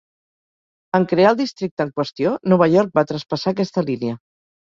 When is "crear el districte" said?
1.11-1.85